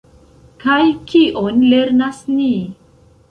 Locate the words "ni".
2.39-2.49